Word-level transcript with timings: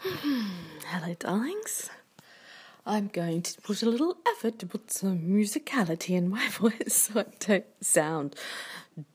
Hello, 0.00 1.12
darlings. 1.18 1.90
I'm 2.86 3.08
going 3.08 3.42
to 3.42 3.60
put 3.62 3.82
a 3.82 3.88
little 3.88 4.16
effort 4.28 4.60
to 4.60 4.66
put 4.66 4.92
some 4.92 5.18
musicality 5.18 6.10
in 6.10 6.28
my 6.28 6.48
voice 6.50 7.10
so 7.10 7.20
I 7.20 7.24
don't 7.40 7.66
sound 7.80 8.36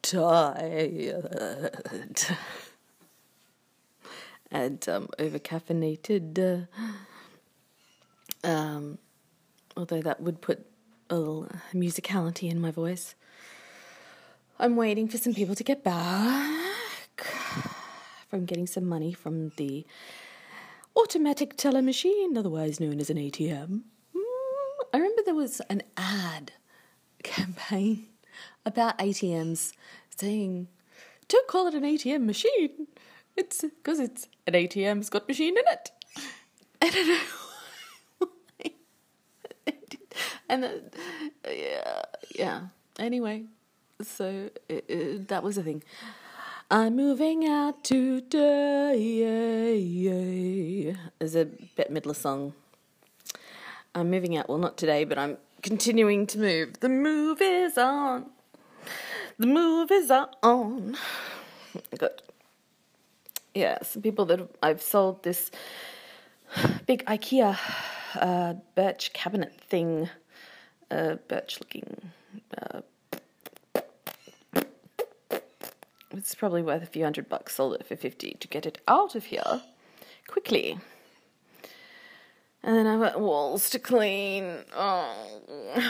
tired 0.01 2.25
and 4.51 4.89
um, 4.89 5.07
over 5.17 5.39
caffeinated. 5.39 6.67
Uh, 8.43 8.45
um, 8.45 8.97
although 9.77 10.01
that 10.01 10.19
would 10.19 10.41
put 10.41 10.65
a 11.09 11.15
little 11.15 11.47
musicality 11.73 12.51
in 12.51 12.59
my 12.59 12.71
voice. 12.71 13.15
I'm 14.59 14.75
waiting 14.75 15.07
for 15.07 15.17
some 15.17 15.33
people 15.33 15.55
to 15.55 15.63
get 15.63 15.81
back 15.81 17.23
from 18.29 18.43
getting 18.43 18.67
some 18.67 18.85
money 18.85 19.13
from 19.13 19.53
the 19.55 19.85
automatic 20.95 21.57
teller 21.57 21.81
machine, 21.81 22.37
otherwise 22.37 22.79
known 22.79 22.99
as 22.99 23.09
an 23.09 23.17
ATM. 23.17 23.81
Mm, 24.15 24.85
I 24.93 24.97
remember 24.97 25.21
there 25.25 25.35
was 25.35 25.59
an 25.69 25.83
ad 25.97 26.53
campaign 27.23 28.07
about 28.65 28.97
ATMs 28.99 29.73
saying, 30.15 30.67
don't 31.27 31.47
call 31.47 31.67
it 31.67 31.73
an 31.73 31.83
ATM 31.83 32.25
machine. 32.25 32.87
It's 33.35 33.61
because 33.61 33.99
it's 33.99 34.27
an 34.45 34.53
ATM's 34.53 35.09
got 35.09 35.27
machine 35.27 35.57
in 35.57 35.63
it. 35.67 35.91
I 36.81 36.89
don't 36.89 37.07
know 37.07 37.17
and 40.49 40.65
uh, 40.65 40.69
yeah, 41.49 42.01
yeah. 42.35 42.61
Anyway, 42.99 43.45
so 44.01 44.49
it, 44.69 44.85
it, 44.87 45.27
that 45.29 45.43
was 45.43 45.55
the 45.55 45.63
thing. 45.63 45.83
I'm 46.71 46.95
moving 46.95 47.45
out 47.45 47.83
today. 47.83 49.19
Is 51.19 51.35
a 51.35 51.45
Bette 51.45 51.93
Midler 51.93 52.15
song. 52.15 52.53
I'm 53.93 54.09
moving 54.09 54.37
out. 54.37 54.49
Well, 54.49 54.57
not 54.57 54.77
today, 54.77 55.03
but 55.03 55.17
I'm 55.19 55.37
continuing 55.61 56.25
to 56.27 56.39
move. 56.39 56.79
The 56.79 56.89
move 56.89 57.41
is 57.41 57.77
on. 57.77 58.27
The 59.37 59.47
move 59.47 59.91
is 59.91 60.09
on. 60.09 60.95
Good. 61.97 62.21
Yeah, 63.53 63.83
some 63.83 64.01
people 64.01 64.25
that 64.25 64.49
I've 64.63 64.81
sold 64.81 65.23
this 65.23 65.51
big 66.87 67.05
IKEA 67.05 67.57
uh, 68.15 68.55
birch 68.73 69.13
cabinet 69.13 69.53
thing, 69.59 70.09
uh, 70.89 71.15
birch 71.27 71.59
looking. 71.59 72.11
Uh, 72.57 72.81
it's 76.13 76.35
probably 76.35 76.61
worth 76.61 76.83
a 76.83 76.87
few 76.87 77.03
hundred 77.03 77.29
bucks. 77.29 77.55
Sold 77.55 77.75
it 77.75 77.85
for 77.85 77.95
fifty 77.95 78.37
to 78.39 78.47
get 78.47 78.65
it 78.65 78.79
out 78.87 79.15
of 79.15 79.25
here 79.25 79.61
quickly. 80.27 80.79
And 82.65 82.77
then 82.77 82.87
I've 82.87 83.01
got 83.01 83.19
walls 83.19 83.69
to 83.71 83.79
clean. 83.79 84.59
Oh, 84.75 85.41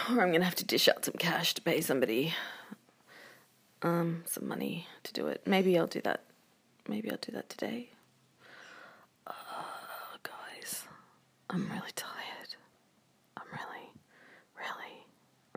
or 0.09 0.21
I'm 0.21 0.31
gonna 0.31 0.43
have 0.43 0.55
to 0.55 0.65
dish 0.65 0.87
out 0.87 1.05
some 1.05 1.15
cash 1.19 1.53
to 1.53 1.61
pay 1.61 1.81
somebody 1.81 2.33
um, 3.83 4.23
some 4.25 4.47
money 4.47 4.87
to 5.03 5.13
do 5.13 5.27
it. 5.27 5.41
Maybe 5.45 5.77
I'll 5.77 5.87
do 5.87 6.01
that. 6.01 6.21
Maybe 6.87 7.11
I'll 7.11 7.17
do 7.17 7.31
that 7.33 7.49
today. 7.49 7.89
Uh, 9.27 9.33
guys, 10.23 10.85
I'm 11.49 11.67
really 11.69 11.91
tired. 11.95 12.55
I'm 13.37 13.45
really, 13.51 13.91
really, 14.57 15.05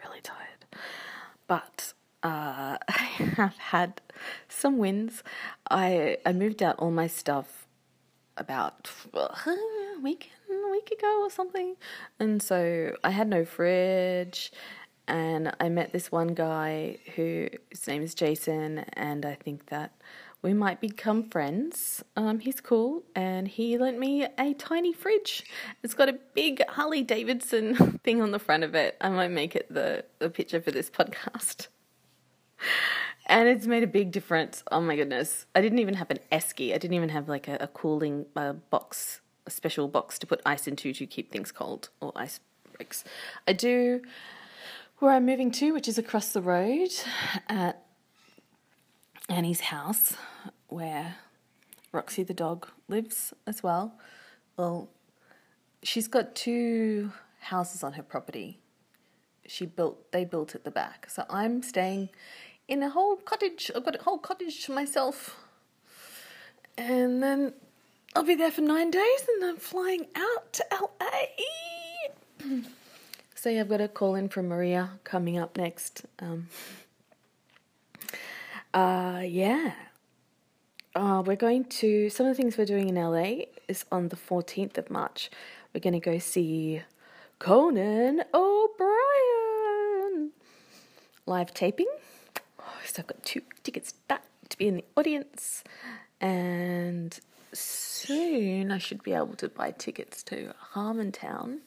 really 0.04 0.20
tired. 0.20 0.66
But 1.46 1.94
uh, 2.22 2.76
I 2.88 2.92
have 3.36 3.56
had 3.56 4.00
some 4.48 4.78
wins. 4.78 5.22
I 5.70 6.18
I 6.24 6.32
moved 6.32 6.62
out 6.62 6.78
all 6.78 6.90
my 6.90 7.06
stuff 7.06 7.66
about 8.36 8.90
a 9.14 9.28
week 10.02 10.30
a 10.50 10.70
week 10.70 10.90
ago 10.90 11.22
or 11.22 11.30
something, 11.30 11.76
and 12.18 12.42
so 12.42 12.94
I 13.02 13.10
had 13.10 13.28
no 13.28 13.44
fridge. 13.44 14.52
And 15.08 15.54
I 15.60 15.68
met 15.68 15.92
this 15.92 16.10
one 16.10 16.34
guy 16.34 16.98
who 17.14 17.48
his 17.70 17.86
name 17.86 18.02
is 18.02 18.12
Jason, 18.12 18.78
and 18.94 19.24
I 19.24 19.34
think 19.34 19.66
that 19.66 19.92
we 20.42 20.52
might 20.52 20.80
become 20.80 21.28
friends. 21.28 22.04
Um, 22.14 22.38
he's 22.38 22.60
cool, 22.60 23.02
and 23.14 23.48
he 23.48 23.78
lent 23.78 23.98
me 23.98 24.26
a 24.38 24.54
tiny 24.54 24.92
fridge. 24.92 25.44
It's 25.82 25.94
got 25.94 26.08
a 26.08 26.18
big 26.34 26.62
Harley 26.68 27.02
Davidson 27.02 27.98
thing 28.04 28.22
on 28.22 28.30
the 28.30 28.38
front 28.38 28.62
of 28.62 28.74
it. 28.74 28.96
I 29.00 29.08
might 29.08 29.30
make 29.30 29.56
it 29.56 29.66
the, 29.72 30.04
the 30.18 30.30
picture 30.30 30.60
for 30.60 30.70
this 30.70 30.90
podcast. 30.90 31.68
And 33.26 33.48
it's 33.48 33.66
made 33.66 33.82
a 33.82 33.88
big 33.88 34.12
difference. 34.12 34.62
Oh 34.70 34.80
my 34.80 34.94
goodness. 34.94 35.46
I 35.54 35.60
didn't 35.60 35.80
even 35.80 35.94
have 35.94 36.10
an 36.10 36.18
esky. 36.30 36.72
I 36.72 36.78
didn't 36.78 36.94
even 36.94 37.08
have 37.08 37.28
like 37.28 37.48
a, 37.48 37.58
a 37.60 37.66
cooling 37.66 38.26
uh, 38.36 38.52
box, 38.52 39.20
a 39.46 39.50
special 39.50 39.88
box 39.88 40.18
to 40.20 40.26
put 40.26 40.40
ice 40.46 40.68
into 40.68 40.92
to 40.92 41.06
keep 41.06 41.32
things 41.32 41.50
cold 41.50 41.88
or 42.00 42.12
ice 42.14 42.38
bricks. 42.72 43.02
I 43.48 43.52
do 43.52 44.02
where 44.98 45.12
I'm 45.12 45.26
moving 45.26 45.50
to, 45.52 45.72
which 45.72 45.88
is 45.88 45.98
across 45.98 46.32
the 46.32 46.40
road 46.40 46.90
at 47.48 47.82
Annie's 49.28 49.60
house, 49.60 50.14
where 50.68 51.16
Roxy 51.92 52.22
the 52.22 52.34
dog 52.34 52.68
lives 52.88 53.34
as 53.46 53.62
well. 53.62 53.98
Well, 54.56 54.88
she's 55.82 56.08
got 56.08 56.34
two 56.34 57.12
houses 57.40 57.82
on 57.82 57.94
her 57.94 58.02
property. 58.02 58.60
She 59.46 59.66
built, 59.66 60.12
they 60.12 60.24
built 60.24 60.54
at 60.54 60.64
the 60.64 60.70
back. 60.70 61.10
So 61.10 61.24
I'm 61.28 61.62
staying 61.62 62.08
in 62.68 62.82
a 62.82 62.90
whole 62.90 63.16
cottage. 63.16 63.70
I've 63.74 63.84
got 63.84 63.96
a 63.96 64.02
whole 64.02 64.18
cottage 64.18 64.64
to 64.66 64.72
myself. 64.72 65.36
And 66.76 67.22
then 67.22 67.54
I'll 68.14 68.22
be 68.22 68.34
there 68.34 68.50
for 68.50 68.60
nine 68.60 68.90
days 68.90 69.26
and 69.34 69.44
I'm 69.44 69.56
flying 69.56 70.06
out 70.14 70.52
to 70.54 70.64
LA. 70.72 71.26
so 73.34 73.50
yeah, 73.50 73.60
I've 73.60 73.68
got 73.68 73.80
a 73.80 73.88
call 73.88 74.14
in 74.14 74.28
from 74.28 74.48
Maria 74.48 74.90
coming 75.04 75.38
up 75.38 75.56
next. 75.56 76.04
Um, 76.18 76.48
uh, 78.74 79.22
yeah. 79.24 79.72
Uh, 80.94 81.22
we're 81.24 81.36
going 81.36 81.64
to, 81.64 82.08
some 82.08 82.26
of 82.26 82.34
the 82.34 82.42
things 82.42 82.56
we're 82.56 82.64
doing 82.64 82.88
in 82.88 82.94
LA 82.94 83.44
is 83.68 83.84
on 83.92 84.08
the 84.08 84.16
14th 84.16 84.78
of 84.78 84.90
March. 84.90 85.30
We're 85.74 85.80
going 85.80 85.92
to 85.92 86.00
go 86.00 86.18
see 86.18 86.82
Conan 87.38 88.22
O'Brien 88.32 90.30
live 91.26 91.52
taping. 91.52 91.88
So 92.86 93.02
I've 93.02 93.06
got 93.06 93.22
two 93.24 93.42
tickets 93.62 93.92
back 93.92 94.22
to 94.48 94.58
be 94.58 94.68
in 94.68 94.76
the 94.76 94.84
audience, 94.96 95.64
and 96.20 97.18
soon 97.52 98.70
I 98.70 98.78
should 98.78 99.02
be 99.02 99.12
able 99.12 99.34
to 99.36 99.48
buy 99.48 99.72
tickets 99.72 100.22
to 100.24 100.54
Harmontown 100.74 101.58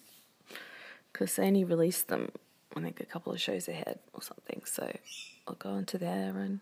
because 1.11 1.35
they 1.35 1.47
only 1.47 1.63
released 1.63 2.07
them 2.07 2.31
I 2.75 2.81
think 2.81 2.99
a 2.99 3.05
couple 3.05 3.33
of 3.33 3.41
shows 3.41 3.67
ahead 3.67 3.99
or 4.13 4.21
something. 4.21 4.61
So 4.65 4.91
I'll 5.47 5.55
go 5.55 5.75
into 5.75 5.97
there 5.97 6.37
and 6.37 6.59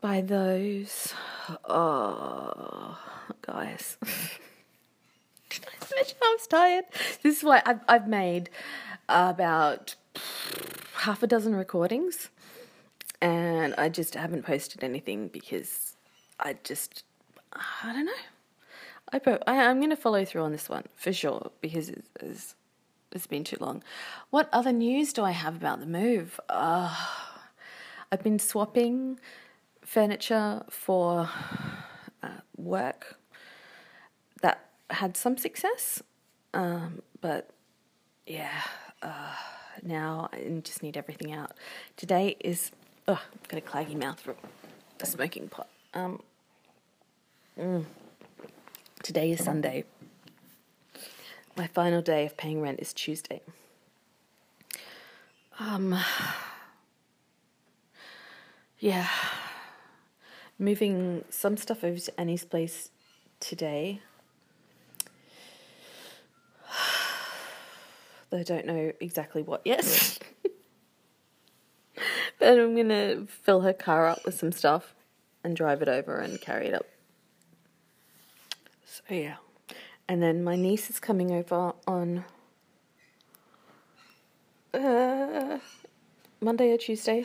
buy 0.00 0.20
those. 0.20 1.14
Oh, 1.64 2.98
guys. 3.42 3.96
I 5.52 6.36
was 6.38 6.46
tired. 6.46 6.84
This 7.22 7.38
is 7.38 7.44
why 7.44 7.62
I've, 7.64 7.80
I've 7.88 8.08
made 8.08 8.50
about 9.08 9.94
half 10.94 11.22
a 11.22 11.26
dozen 11.26 11.54
recordings 11.54 12.28
and 13.20 13.74
I 13.76 13.88
just 13.88 14.14
haven't 14.14 14.44
posted 14.44 14.84
anything 14.84 15.28
because 15.28 15.96
I 16.38 16.56
just, 16.64 17.04
I 17.52 17.92
don't 17.92 18.06
know. 18.06 18.12
I, 19.12 19.38
I 19.46 19.54
am 19.64 19.78
going 19.78 19.90
to 19.90 19.96
follow 19.96 20.24
through 20.24 20.42
on 20.42 20.52
this 20.52 20.68
one 20.68 20.84
for 20.96 21.12
sure 21.12 21.50
because 21.60 21.88
it's, 21.88 22.08
it's, 22.20 22.54
it's 23.12 23.26
been 23.26 23.44
too 23.44 23.56
long. 23.60 23.82
What 24.30 24.48
other 24.52 24.72
news 24.72 25.12
do 25.12 25.22
I 25.22 25.30
have 25.30 25.56
about 25.56 25.80
the 25.80 25.86
move? 25.86 26.40
Uh, 26.48 26.94
I've 28.10 28.22
been 28.22 28.38
swapping 28.38 29.18
furniture 29.82 30.64
for 30.68 31.28
uh, 32.22 32.28
work 32.56 33.16
that 34.42 34.66
had 34.90 35.16
some 35.16 35.36
success, 35.36 36.02
um, 36.52 37.02
but 37.20 37.50
yeah, 38.26 38.62
uh, 39.02 39.34
now 39.82 40.28
I 40.32 40.60
just 40.62 40.82
need 40.82 40.96
everything 40.96 41.32
out. 41.32 41.52
Today 41.96 42.36
is, 42.40 42.70
oh, 43.08 43.22
I've 43.32 43.48
got 43.48 43.58
a 43.58 43.62
claggy 43.62 43.96
mouth 43.96 44.20
from 44.20 44.34
a 45.00 45.06
smoking 45.06 45.48
pot. 45.48 45.68
Um, 45.94 46.22
mm, 47.58 47.84
today 49.02 49.30
is 49.30 49.44
Sunday. 49.44 49.84
My 51.56 51.66
final 51.66 52.02
day 52.02 52.26
of 52.26 52.36
paying 52.36 52.60
rent 52.60 52.80
is 52.80 52.92
Tuesday. 52.92 53.40
Um, 55.58 55.98
yeah, 58.78 59.08
moving 60.58 61.24
some 61.30 61.56
stuff 61.56 61.82
over 61.82 61.98
to 61.98 62.20
Annie's 62.20 62.44
place 62.44 62.90
today. 63.40 64.02
Though 68.30 68.38
I 68.38 68.42
don't 68.42 68.66
know 68.66 68.92
exactly 69.00 69.42
what 69.42 69.62
yet. 69.64 70.18
but 72.38 72.58
I'm 72.58 72.74
to 72.88 73.26
fill 73.26 73.62
her 73.62 73.72
car 73.72 74.06
up 74.06 74.24
with 74.24 74.38
some 74.38 74.52
stuff 74.52 74.94
and 75.42 75.56
drive 75.56 75.82
it 75.82 75.88
over 75.88 76.18
and 76.18 76.40
carry 76.40 76.68
it 76.68 76.74
up. 76.74 76.86
So, 78.84 79.02
yeah. 79.10 79.36
And 80.08 80.22
then 80.22 80.44
my 80.44 80.56
niece 80.56 80.90
is 80.90 81.00
coming 81.00 81.32
over 81.32 81.72
on 81.86 82.24
uh, 84.72 85.58
Monday 86.40 86.72
or 86.72 86.76
Tuesday. 86.76 87.24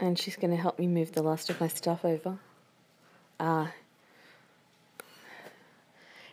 And 0.00 0.18
she's 0.18 0.36
going 0.36 0.50
to 0.50 0.60
help 0.60 0.78
me 0.78 0.86
move 0.86 1.12
the 1.12 1.22
last 1.22 1.50
of 1.50 1.60
my 1.60 1.68
stuff 1.68 2.04
over. 2.04 2.38
Ah. 3.40 3.68
Uh, 3.68 3.70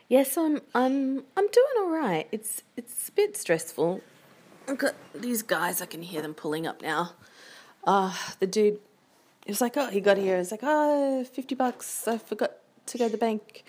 yes, 0.07 0.37
I'm 0.37 0.61
I'm 0.75 1.23
I'm 1.37 1.47
doing 1.47 1.75
all 1.79 1.89
right. 1.89 2.27
It's 2.31 2.63
it's 2.75 3.09
a 3.09 3.11
bit 3.13 3.37
stressful. 3.37 4.01
These 5.15 5.43
guys. 5.43 5.81
I 5.81 5.85
can 5.85 6.01
hear 6.01 6.21
them 6.21 6.33
pulling 6.33 6.67
up 6.67 6.81
now. 6.81 7.13
Uh, 7.83 8.15
the 8.39 8.47
dude. 8.47 8.79
He 9.45 9.51
was 9.51 9.61
like, 9.61 9.75
oh, 9.75 9.87
he 9.87 10.01
got 10.01 10.17
here. 10.17 10.37
He's 10.37 10.51
like, 10.51 10.61
oh, 10.63 11.23
50 11.23 11.55
bucks. 11.55 12.07
I 12.07 12.17
forgot 12.17 12.51
to 12.87 12.97
go 12.97 13.05
to 13.07 13.11
the 13.11 13.17
bank. 13.17 13.63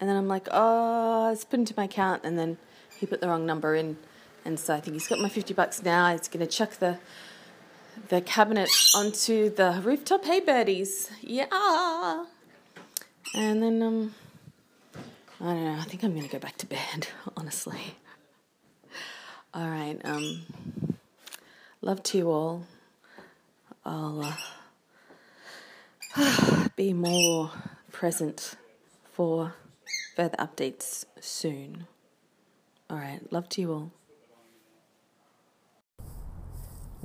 And 0.00 0.08
then 0.08 0.16
I'm 0.16 0.28
like, 0.28 0.48
oh, 0.50 1.30
it's 1.30 1.44
put 1.44 1.60
into 1.60 1.74
my 1.76 1.84
account. 1.84 2.24
And 2.24 2.38
then 2.38 2.56
he 2.98 3.06
put 3.06 3.20
the 3.20 3.28
wrong 3.28 3.44
number 3.44 3.74
in. 3.74 3.98
And 4.44 4.58
so 4.58 4.74
I 4.74 4.80
think 4.80 4.94
he's 4.94 5.06
got 5.06 5.18
my 5.18 5.28
50 5.28 5.52
bucks 5.54 5.82
now. 5.82 6.12
He's 6.12 6.28
going 6.28 6.46
to 6.46 6.46
chuck 6.46 6.72
the 6.78 6.98
the 8.08 8.20
cabinet 8.20 8.70
onto 8.94 9.50
the 9.50 9.80
rooftop. 9.84 10.24
Hey, 10.24 10.40
birdies. 10.40 11.10
Yeah. 11.20 12.24
And 13.34 13.62
then, 13.62 13.82
um, 13.82 14.14
I 15.40 15.44
don't 15.44 15.64
know. 15.64 15.78
I 15.78 15.84
think 15.84 16.04
I'm 16.04 16.12
going 16.12 16.22
to 16.22 16.32
go 16.32 16.38
back 16.38 16.56
to 16.58 16.66
bed, 16.66 17.08
honestly. 17.36 17.96
All 19.54 19.68
right. 19.68 19.98
Um, 20.04 20.42
love 21.80 22.02
to 22.04 22.18
you 22.18 22.30
all. 22.30 22.66
I'll 23.84 24.36
uh, 26.16 26.68
be 26.76 26.92
more 26.92 27.50
present 27.90 28.56
for 29.12 29.54
further 30.14 30.36
updates 30.36 31.06
soon. 31.20 31.86
All 32.90 32.98
right. 32.98 33.20
Love 33.32 33.48
to 33.50 33.60
you 33.62 33.72
all. 33.72 33.92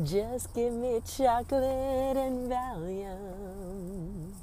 Just 0.04 0.54
give 0.54 0.74
me 0.74 1.02
chocolate 1.06 2.18
and 2.18 2.52
Valium. 2.52 4.34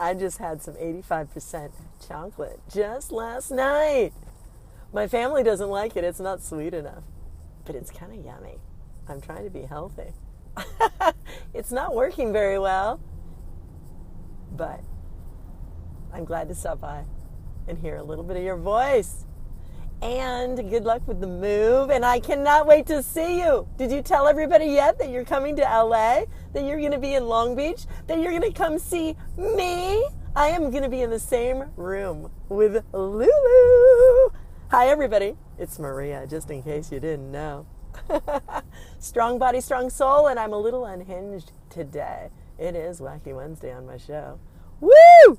I 0.00 0.14
just 0.14 0.38
had 0.38 0.62
some 0.62 0.74
85% 0.74 1.70
chocolate 2.08 2.60
just 2.72 3.12
last 3.12 3.50
night. 3.52 4.12
My 4.94 5.08
family 5.08 5.42
doesn't 5.42 5.68
like 5.68 5.96
it. 5.96 6.04
It's 6.04 6.20
not 6.20 6.40
sweet 6.40 6.72
enough, 6.72 7.02
but 7.64 7.74
it's 7.74 7.90
kind 7.90 8.16
of 8.16 8.24
yummy. 8.24 8.60
I'm 9.08 9.20
trying 9.20 9.42
to 9.42 9.50
be 9.50 9.62
healthy. 9.62 10.12
it's 11.52 11.72
not 11.72 11.96
working 11.96 12.32
very 12.32 12.60
well, 12.60 13.00
but 14.52 14.80
I'm 16.12 16.24
glad 16.24 16.46
to 16.46 16.54
stop 16.54 16.80
by 16.80 17.02
and 17.66 17.76
hear 17.76 17.96
a 17.96 18.04
little 18.04 18.22
bit 18.22 18.36
of 18.36 18.44
your 18.44 18.56
voice 18.56 19.24
and 20.00 20.56
good 20.70 20.84
luck 20.84 21.02
with 21.08 21.20
the 21.20 21.26
move. 21.26 21.90
And 21.90 22.04
I 22.04 22.20
cannot 22.20 22.68
wait 22.68 22.86
to 22.86 23.02
see 23.02 23.40
you. 23.40 23.66
Did 23.76 23.90
you 23.90 24.00
tell 24.00 24.28
everybody 24.28 24.66
yet 24.66 24.98
that 25.00 25.10
you're 25.10 25.24
coming 25.24 25.56
to 25.56 25.62
LA? 25.62 26.26
That 26.52 26.62
you're 26.64 26.78
going 26.78 26.92
to 26.92 27.00
be 27.00 27.14
in 27.14 27.26
Long 27.26 27.56
Beach? 27.56 27.86
That 28.06 28.20
you're 28.20 28.30
going 28.30 28.42
to 28.42 28.52
come 28.52 28.78
see 28.78 29.16
me? 29.36 30.06
I 30.36 30.48
am 30.48 30.70
going 30.70 30.84
to 30.84 30.88
be 30.88 31.02
in 31.02 31.10
the 31.10 31.18
same 31.18 31.64
room 31.76 32.30
with 32.48 32.84
Lulu. 32.92 33.26
Hi, 34.76 34.88
everybody. 34.88 35.36
It's 35.56 35.78
Maria, 35.78 36.26
just 36.26 36.50
in 36.50 36.60
case 36.60 36.90
you 36.90 36.98
didn't 36.98 37.30
know. 37.30 37.64
strong 38.98 39.38
body, 39.38 39.60
strong 39.60 39.88
soul, 39.88 40.26
and 40.26 40.36
I'm 40.36 40.52
a 40.52 40.58
little 40.58 40.84
unhinged 40.84 41.52
today. 41.70 42.30
It 42.58 42.74
is 42.74 43.00
Wacky 43.00 43.36
Wednesday 43.36 43.72
on 43.72 43.86
my 43.86 43.98
show. 43.98 44.40
Woo! 44.80 45.38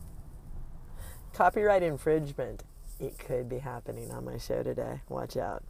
Copyright 1.34 1.84
infringement 1.84 2.64
it 2.98 3.20
could 3.20 3.50
be 3.50 3.58
happening 3.58 4.10
on 4.10 4.24
my 4.24 4.38
show 4.38 4.64
today. 4.64 5.02
Watch 5.10 5.36
out. 5.36 5.66